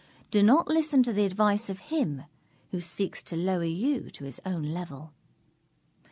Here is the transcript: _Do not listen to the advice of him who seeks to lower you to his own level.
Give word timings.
_Do 0.31 0.43
not 0.43 0.67
listen 0.67 1.03
to 1.03 1.13
the 1.13 1.25
advice 1.25 1.69
of 1.69 1.77
him 1.93 2.23
who 2.71 2.81
seeks 2.81 3.21
to 3.21 3.35
lower 3.35 3.63
you 3.65 4.09
to 4.09 4.23
his 4.23 4.41
own 4.47 4.63
level. 4.73 5.13